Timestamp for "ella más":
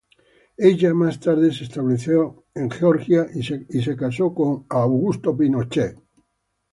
0.57-1.19